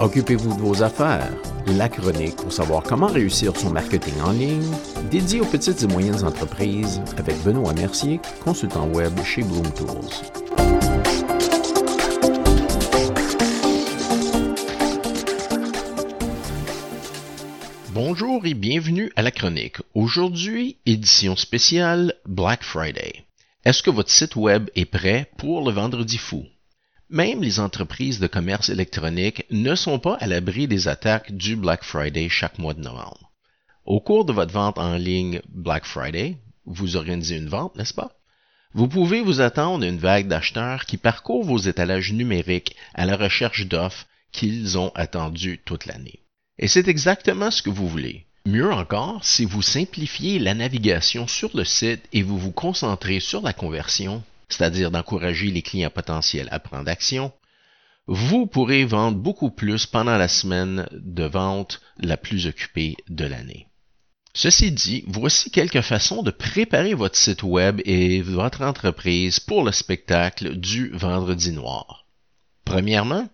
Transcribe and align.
Occupez-vous 0.00 0.54
de 0.54 0.60
vos 0.60 0.84
affaires. 0.84 1.32
La 1.66 1.88
chronique 1.88 2.36
pour 2.36 2.52
savoir 2.52 2.84
comment 2.84 3.08
réussir 3.08 3.56
son 3.56 3.70
marketing 3.70 4.14
en 4.24 4.30
ligne, 4.30 4.70
dédié 5.10 5.40
aux 5.40 5.44
petites 5.44 5.82
et 5.82 5.88
moyennes 5.88 6.24
entreprises 6.24 7.02
avec 7.16 7.36
Benoît 7.42 7.72
Mercier, 7.72 8.20
consultant 8.44 8.86
web 8.86 9.12
chez 9.24 9.42
Bloom 9.42 9.68
Tools. 9.72 9.88
Bonjour 17.92 18.46
et 18.46 18.54
bienvenue 18.54 19.10
à 19.16 19.22
la 19.22 19.32
chronique. 19.32 19.78
Aujourd'hui, 19.94 20.76
édition 20.86 21.34
spéciale 21.34 22.14
Black 22.24 22.62
Friday. 22.62 23.24
Est-ce 23.64 23.82
que 23.82 23.90
votre 23.90 24.10
site 24.10 24.36
web 24.36 24.70
est 24.76 24.84
prêt 24.84 25.28
pour 25.38 25.66
le 25.66 25.72
vendredi 25.72 26.18
fou? 26.18 26.44
Même 27.10 27.42
les 27.42 27.58
entreprises 27.58 28.20
de 28.20 28.26
commerce 28.26 28.68
électronique 28.68 29.46
ne 29.50 29.74
sont 29.74 29.98
pas 29.98 30.16
à 30.20 30.26
l'abri 30.26 30.68
des 30.68 30.88
attaques 30.88 31.32
du 31.32 31.56
Black 31.56 31.82
Friday 31.82 32.28
chaque 32.28 32.58
mois 32.58 32.74
de 32.74 32.82
novembre. 32.82 33.32
Au 33.86 33.98
cours 33.98 34.26
de 34.26 34.32
votre 34.34 34.52
vente 34.52 34.78
en 34.78 34.94
ligne 34.96 35.40
Black 35.48 35.86
Friday, 35.86 36.36
vous 36.66 36.96
organisez 36.96 37.36
une 37.36 37.48
vente, 37.48 37.74
n'est-ce 37.76 37.94
pas? 37.94 38.12
Vous 38.74 38.88
pouvez 38.88 39.22
vous 39.22 39.40
attendre 39.40 39.86
à 39.86 39.88
une 39.88 39.96
vague 39.96 40.28
d'acheteurs 40.28 40.84
qui 40.84 40.98
parcourent 40.98 41.44
vos 41.44 41.56
étalages 41.56 42.12
numériques 42.12 42.76
à 42.92 43.06
la 43.06 43.16
recherche 43.16 43.66
d'offres 43.66 44.06
qu'ils 44.30 44.76
ont 44.76 44.92
attendues 44.94 45.62
toute 45.64 45.86
l'année. 45.86 46.20
Et 46.58 46.68
c'est 46.68 46.88
exactement 46.88 47.50
ce 47.50 47.62
que 47.62 47.70
vous 47.70 47.88
voulez. 47.88 48.26
Mieux 48.44 48.70
encore, 48.70 49.24
si 49.24 49.46
vous 49.46 49.62
simplifiez 49.62 50.38
la 50.38 50.52
navigation 50.52 51.26
sur 51.26 51.56
le 51.56 51.64
site 51.64 52.02
et 52.12 52.22
vous 52.22 52.38
vous 52.38 52.52
concentrez 52.52 53.20
sur 53.20 53.40
la 53.40 53.54
conversion, 53.54 54.22
c'est-à-dire 54.48 54.90
d'encourager 54.90 55.50
les 55.50 55.62
clients 55.62 55.90
potentiels 55.90 56.48
à 56.50 56.58
prendre 56.58 56.90
action, 56.90 57.32
vous 58.06 58.46
pourrez 58.46 58.84
vendre 58.84 59.18
beaucoup 59.18 59.50
plus 59.50 59.84
pendant 59.84 60.16
la 60.16 60.28
semaine 60.28 60.88
de 60.92 61.24
vente 61.24 61.80
la 61.98 62.16
plus 62.16 62.46
occupée 62.46 62.96
de 63.08 63.26
l'année. 63.26 63.68
Ceci 64.34 64.70
dit, 64.70 65.04
voici 65.08 65.50
quelques 65.50 65.80
façons 65.80 66.22
de 66.22 66.30
préparer 66.30 66.94
votre 66.94 67.16
site 67.16 67.42
web 67.42 67.80
et 67.84 68.22
votre 68.22 68.62
entreprise 68.62 69.40
pour 69.40 69.64
le 69.64 69.72
spectacle 69.72 70.56
du 70.56 70.90
vendredi 70.90 71.52
noir. 71.52 72.06
Premièrement, 72.64 73.28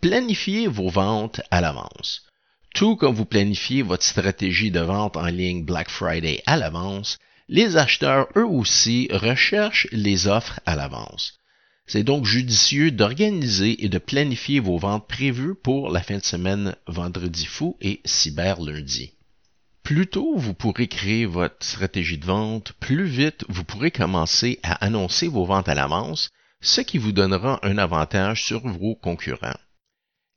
planifiez 0.00 0.66
vos 0.66 0.88
ventes 0.88 1.40
à 1.50 1.60
l'avance. 1.60 2.26
Tout 2.74 2.96
comme 2.96 3.14
vous 3.14 3.24
planifiez 3.24 3.82
votre 3.82 4.04
stratégie 4.04 4.70
de 4.70 4.80
vente 4.80 5.16
en 5.16 5.26
ligne 5.26 5.64
Black 5.64 5.90
Friday 5.90 6.42
à 6.46 6.56
l'avance, 6.56 7.18
les 7.48 7.76
acheteurs, 7.76 8.28
eux 8.36 8.46
aussi, 8.46 9.08
recherchent 9.10 9.88
les 9.90 10.26
offres 10.26 10.60
à 10.66 10.76
l'avance. 10.76 11.38
C'est 11.86 12.04
donc 12.04 12.26
judicieux 12.26 12.90
d'organiser 12.90 13.82
et 13.82 13.88
de 13.88 13.96
planifier 13.96 14.60
vos 14.60 14.76
ventes 14.76 15.08
prévues 15.08 15.54
pour 15.54 15.90
la 15.90 16.02
fin 16.02 16.18
de 16.18 16.24
semaine 16.24 16.76
vendredi 16.86 17.46
fou 17.46 17.78
et 17.80 18.02
cyber 18.04 18.60
lundi. 18.60 19.14
Plus 19.82 20.06
tôt 20.06 20.36
vous 20.36 20.52
pourrez 20.52 20.86
créer 20.86 21.24
votre 21.24 21.64
stratégie 21.64 22.18
de 22.18 22.26
vente, 22.26 22.74
plus 22.74 23.06
vite 23.06 23.46
vous 23.48 23.64
pourrez 23.64 23.90
commencer 23.90 24.60
à 24.62 24.84
annoncer 24.84 25.28
vos 25.28 25.46
ventes 25.46 25.70
à 25.70 25.74
l'avance, 25.74 26.28
ce 26.60 26.82
qui 26.82 26.98
vous 26.98 27.12
donnera 27.12 27.58
un 27.62 27.78
avantage 27.78 28.44
sur 28.44 28.68
vos 28.68 28.94
concurrents. 28.94 29.58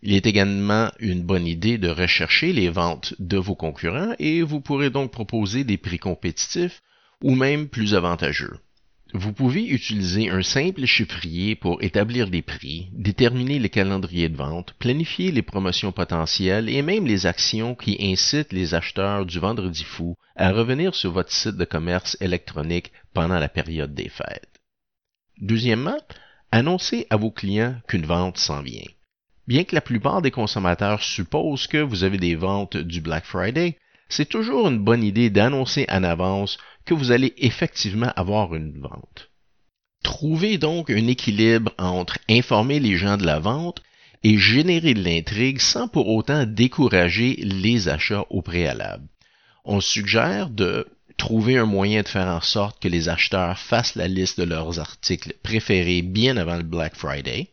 Il 0.01 0.13
est 0.13 0.25
également 0.25 0.89
une 0.99 1.21
bonne 1.21 1.45
idée 1.45 1.77
de 1.77 1.89
rechercher 1.89 2.53
les 2.53 2.69
ventes 2.69 3.13
de 3.19 3.37
vos 3.37 3.55
concurrents 3.55 4.13
et 4.19 4.41
vous 4.41 4.61
pourrez 4.61 4.89
donc 4.89 5.11
proposer 5.11 5.65
des 5.65 5.77
prix 5.77 5.99
compétitifs 5.99 6.81
ou 7.21 7.35
même 7.35 7.67
plus 7.67 7.93
avantageux. 7.93 8.57
Vous 9.13 9.33
pouvez 9.33 9.67
utiliser 9.67 10.29
un 10.29 10.41
simple 10.41 10.85
chiffrier 10.85 11.55
pour 11.55 11.83
établir 11.83 12.27
les 12.27 12.41
prix, 12.41 12.87
déterminer 12.93 13.59
les 13.59 13.69
calendriers 13.69 14.29
de 14.29 14.37
vente, 14.37 14.73
planifier 14.79 15.31
les 15.31 15.41
promotions 15.41 15.91
potentielles 15.91 16.69
et 16.69 16.81
même 16.81 17.05
les 17.05 17.25
actions 17.25 17.75
qui 17.75 17.97
incitent 17.99 18.53
les 18.53 18.73
acheteurs 18.73 19.25
du 19.25 19.39
vendredi 19.39 19.83
fou 19.83 20.15
à 20.37 20.51
revenir 20.53 20.95
sur 20.95 21.11
votre 21.11 21.33
site 21.33 21.57
de 21.57 21.65
commerce 21.65 22.15
électronique 22.21 22.93
pendant 23.13 23.37
la 23.37 23.49
période 23.49 23.93
des 23.93 24.07
fêtes. 24.07 24.47
Deuxièmement, 25.41 25.99
annoncez 26.53 27.05
à 27.09 27.17
vos 27.17 27.31
clients 27.31 27.75
qu'une 27.89 28.05
vente 28.05 28.37
s'en 28.37 28.61
vient. 28.61 28.87
Bien 29.45 29.65
que 29.65 29.75
la 29.75 29.81
plupart 29.81 30.21
des 30.21 30.31
consommateurs 30.31 31.03
supposent 31.03 31.67
que 31.67 31.79
vous 31.79 32.05
avez 32.05 32.17
des 32.17 32.35
ventes 32.35 32.77
du 32.77 33.01
Black 33.01 33.25
Friday, 33.25 33.77
c'est 34.07 34.29
toujours 34.29 34.67
une 34.67 34.83
bonne 34.83 35.03
idée 35.03 35.29
d'annoncer 35.29 35.85
en 35.89 36.03
avance 36.03 36.57
que 36.85 36.93
vous 36.93 37.11
allez 37.11 37.33
effectivement 37.37 38.11
avoir 38.15 38.55
une 38.55 38.79
vente. 38.79 39.29
Trouvez 40.03 40.57
donc 40.57 40.89
un 40.89 41.07
équilibre 41.07 41.71
entre 41.77 42.17
informer 42.29 42.79
les 42.79 42.97
gens 42.97 43.17
de 43.17 43.25
la 43.25 43.39
vente 43.39 43.81
et 44.23 44.37
générer 44.37 44.93
de 44.93 45.03
l'intrigue 45.03 45.59
sans 45.59 45.87
pour 45.87 46.07
autant 46.07 46.45
décourager 46.45 47.35
les 47.43 47.87
achats 47.87 48.25
au 48.29 48.41
préalable. 48.41 49.07
On 49.63 49.79
suggère 49.79 50.49
de 50.49 50.87
trouver 51.17 51.57
un 51.57 51.65
moyen 51.65 52.01
de 52.01 52.07
faire 52.07 52.27
en 52.27 52.41
sorte 52.41 52.81
que 52.81 52.87
les 52.87 53.09
acheteurs 53.09 53.59
fassent 53.59 53.95
la 53.95 54.07
liste 54.07 54.39
de 54.39 54.45
leurs 54.45 54.79
articles 54.79 55.35
préférés 55.43 56.01
bien 56.01 56.37
avant 56.37 56.57
le 56.57 56.63
Black 56.63 56.95
Friday. 56.95 57.51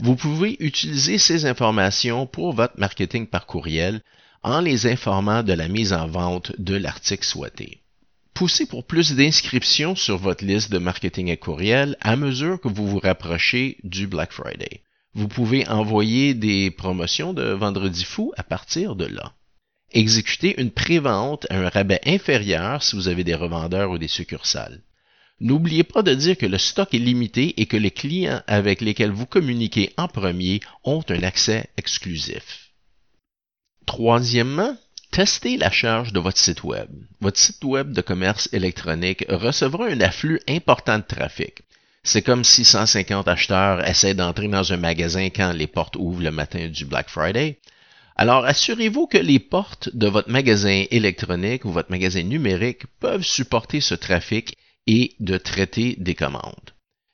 Vous 0.00 0.16
pouvez 0.16 0.56
utiliser 0.58 1.18
ces 1.18 1.46
informations 1.46 2.26
pour 2.26 2.54
votre 2.54 2.78
marketing 2.78 3.28
par 3.28 3.46
courriel 3.46 4.00
en 4.42 4.60
les 4.60 4.88
informant 4.88 5.44
de 5.44 5.52
la 5.52 5.68
mise 5.68 5.92
en 5.92 6.08
vente 6.08 6.52
de 6.58 6.74
l'article 6.74 7.24
souhaité. 7.24 7.83
Poussez 8.34 8.66
pour 8.66 8.84
plus 8.84 9.12
d'inscriptions 9.12 9.94
sur 9.94 10.18
votre 10.18 10.44
liste 10.44 10.72
de 10.72 10.78
marketing 10.78 11.30
à 11.30 11.36
courriel 11.36 11.96
à 12.00 12.16
mesure 12.16 12.60
que 12.60 12.66
vous 12.66 12.88
vous 12.88 12.98
rapprochez 12.98 13.78
du 13.84 14.08
Black 14.08 14.32
Friday. 14.32 14.82
Vous 15.14 15.28
pouvez 15.28 15.68
envoyer 15.68 16.34
des 16.34 16.72
promotions 16.72 17.32
de 17.32 17.50
vendredi 17.52 18.02
fou 18.02 18.32
à 18.36 18.42
partir 18.42 18.96
de 18.96 19.04
là. 19.04 19.34
Exécutez 19.92 20.60
une 20.60 20.72
prévente 20.72 21.46
à 21.48 21.58
un 21.58 21.68
rabais 21.68 22.00
inférieur 22.06 22.82
si 22.82 22.96
vous 22.96 23.06
avez 23.06 23.22
des 23.22 23.36
revendeurs 23.36 23.92
ou 23.92 23.98
des 23.98 24.08
succursales. 24.08 24.82
N'oubliez 25.38 25.84
pas 25.84 26.02
de 26.02 26.12
dire 26.12 26.36
que 26.36 26.46
le 26.46 26.58
stock 26.58 26.92
est 26.92 26.98
limité 26.98 27.60
et 27.60 27.66
que 27.66 27.76
les 27.76 27.92
clients 27.92 28.42
avec 28.48 28.80
lesquels 28.80 29.12
vous 29.12 29.26
communiquez 29.26 29.92
en 29.96 30.08
premier 30.08 30.58
ont 30.82 31.04
un 31.08 31.22
accès 31.22 31.68
exclusif. 31.76 32.72
Troisièmement, 33.86 34.76
testez 35.14 35.56
la 35.56 35.70
charge 35.70 36.12
de 36.12 36.18
votre 36.18 36.38
site 36.38 36.64
web. 36.64 36.88
Votre 37.20 37.38
site 37.38 37.62
web 37.62 37.92
de 37.92 38.00
commerce 38.00 38.48
électronique 38.52 39.24
recevra 39.28 39.86
un 39.86 40.00
afflux 40.00 40.40
important 40.48 40.98
de 40.98 41.04
trafic. 41.04 41.62
C'est 42.02 42.22
comme 42.22 42.42
si 42.42 42.64
150 42.64 43.28
acheteurs 43.28 43.88
essaient 43.88 44.14
d'entrer 44.14 44.48
dans 44.48 44.72
un 44.72 44.76
magasin 44.76 45.26
quand 45.26 45.52
les 45.52 45.68
portes 45.68 45.94
ouvrent 45.94 46.24
le 46.24 46.32
matin 46.32 46.66
du 46.66 46.84
Black 46.84 47.08
Friday. 47.08 47.60
Alors 48.16 48.44
assurez-vous 48.44 49.06
que 49.06 49.18
les 49.18 49.38
portes 49.38 49.88
de 49.94 50.08
votre 50.08 50.30
magasin 50.30 50.84
électronique 50.90 51.64
ou 51.64 51.70
votre 51.70 51.92
magasin 51.92 52.24
numérique 52.24 52.82
peuvent 52.98 53.22
supporter 53.22 53.80
ce 53.80 53.94
trafic 53.94 54.56
et 54.88 55.14
de 55.20 55.38
traiter 55.38 55.94
des 55.96 56.16
commandes. 56.16 56.70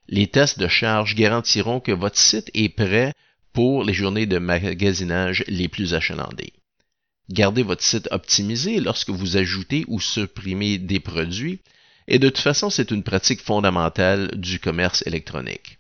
Les 0.09 0.27
tests 0.27 0.59
de 0.59 0.69
charge 0.69 1.17
garantiront 1.17 1.81
que 1.81 1.93
votre 1.93 2.19
site 2.19 2.51
est 2.55 2.75
prêt 2.75 3.13
pour 3.53 3.85
les 3.85 3.93
journées 3.93 4.25
de 4.25 4.39
magasinage 4.39 5.45
les 5.49 5.69
plus 5.69 5.93
achalandées. 5.93 6.55
Gardez 7.31 7.63
votre 7.63 7.83
site 7.83 8.09
optimisé 8.11 8.81
lorsque 8.81 9.11
vous 9.11 9.37
ajoutez 9.37 9.85
ou 9.87 10.01
supprimez 10.01 10.79
des 10.79 10.99
produits, 10.99 11.61
et 12.09 12.19
de 12.19 12.29
toute 12.29 12.39
façon, 12.39 12.71
c'est 12.71 12.91
une 12.91 13.05
pratique 13.05 13.41
fondamentale 13.41 14.33
du 14.35 14.59
commerce 14.59 15.05
électronique. 15.07 15.79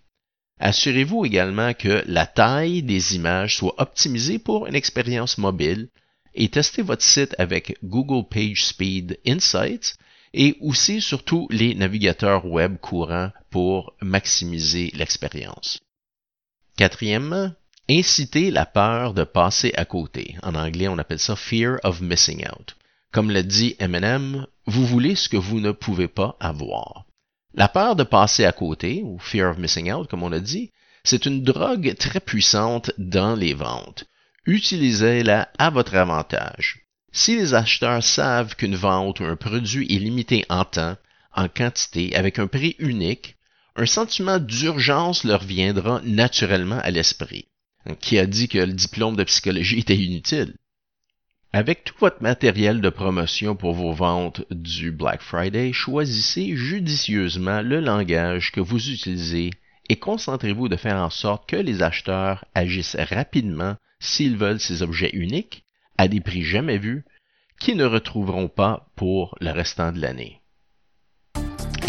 Assurez-vous 0.60 1.24
également 1.24 1.74
que 1.74 2.04
la 2.06 2.26
taille 2.26 2.82
des 2.82 3.16
images 3.16 3.56
soit 3.56 3.74
optimisée 3.80 4.38
pour 4.38 4.66
une 4.66 4.76
expérience 4.76 5.38
mobile 5.38 5.88
et 6.34 6.48
testez 6.48 6.82
votre 6.82 7.02
site 7.02 7.34
avec 7.38 7.76
Google 7.82 8.28
PageSpeed 8.28 9.18
Insights 9.26 9.96
et 10.32 10.56
aussi 10.60 11.00
surtout 11.00 11.48
les 11.50 11.74
navigateurs 11.74 12.46
web 12.46 12.76
courants 12.78 13.32
pour 13.50 13.96
maximiser 14.00 14.92
l'expérience. 14.94 15.80
Quatrièmement, 16.76 17.52
inciter 17.90 18.52
la 18.52 18.66
peur 18.66 19.14
de 19.14 19.24
passer 19.24 19.72
à 19.76 19.84
côté. 19.84 20.36
En 20.44 20.54
anglais, 20.54 20.86
on 20.86 20.98
appelle 20.98 21.18
ça 21.18 21.34
fear 21.34 21.78
of 21.82 22.00
missing 22.00 22.46
out. 22.46 22.76
Comme 23.12 23.32
le 23.32 23.42
dit 23.42 23.74
Eminem, 23.80 24.46
vous 24.66 24.86
voulez 24.86 25.16
ce 25.16 25.28
que 25.28 25.36
vous 25.36 25.58
ne 25.58 25.72
pouvez 25.72 26.06
pas 26.06 26.36
avoir. 26.38 27.04
La 27.54 27.66
peur 27.66 27.96
de 27.96 28.04
passer 28.04 28.44
à 28.44 28.52
côté, 28.52 29.02
ou 29.02 29.18
fear 29.18 29.50
of 29.50 29.58
missing 29.58 29.90
out, 29.92 30.08
comme 30.08 30.22
on 30.22 30.30
a 30.30 30.38
dit, 30.38 30.70
c'est 31.02 31.26
une 31.26 31.42
drogue 31.42 31.96
très 31.98 32.20
puissante 32.20 32.92
dans 32.96 33.34
les 33.34 33.54
ventes. 33.54 34.04
Utilisez-la 34.46 35.48
à 35.58 35.70
votre 35.70 35.96
avantage. 35.96 36.86
Si 37.10 37.34
les 37.34 37.54
acheteurs 37.54 38.04
savent 38.04 38.54
qu'une 38.54 38.76
vente 38.76 39.18
ou 39.18 39.24
un 39.24 39.34
produit 39.34 39.92
est 39.92 39.98
limité 39.98 40.44
en 40.48 40.64
temps, 40.64 40.96
en 41.34 41.48
quantité, 41.48 42.14
avec 42.14 42.38
un 42.38 42.46
prix 42.46 42.76
unique, 42.78 43.36
un 43.74 43.86
sentiment 43.86 44.38
d'urgence 44.38 45.24
leur 45.24 45.42
viendra 45.42 46.00
naturellement 46.04 46.78
à 46.78 46.90
l'esprit 46.90 47.46
qui 48.00 48.18
a 48.18 48.26
dit 48.26 48.48
que 48.48 48.58
le 48.58 48.72
diplôme 48.72 49.16
de 49.16 49.24
psychologie 49.24 49.78
était 49.78 49.96
inutile. 49.96 50.54
Avec 51.52 51.82
tout 51.82 51.94
votre 51.98 52.22
matériel 52.22 52.80
de 52.80 52.90
promotion 52.90 53.56
pour 53.56 53.74
vos 53.74 53.92
ventes 53.92 54.42
du 54.52 54.92
Black 54.92 55.20
Friday, 55.20 55.72
choisissez 55.72 56.56
judicieusement 56.56 57.60
le 57.60 57.80
langage 57.80 58.52
que 58.52 58.60
vous 58.60 58.90
utilisez 58.90 59.50
et 59.88 59.96
concentrez-vous 59.96 60.68
de 60.68 60.76
faire 60.76 60.96
en 60.96 61.10
sorte 61.10 61.48
que 61.48 61.56
les 61.56 61.82
acheteurs 61.82 62.44
agissent 62.54 62.96
rapidement 62.96 63.76
s'ils 63.98 64.36
veulent 64.36 64.60
ces 64.60 64.82
objets 64.82 65.10
uniques, 65.12 65.64
à 65.98 66.06
des 66.06 66.20
prix 66.20 66.44
jamais 66.44 66.78
vus, 66.78 67.04
qu'ils 67.58 67.76
ne 67.76 67.84
retrouveront 67.84 68.48
pas 68.48 68.88
pour 68.94 69.36
le 69.40 69.50
restant 69.50 69.90
de 69.90 70.00
l'année. 70.00 70.39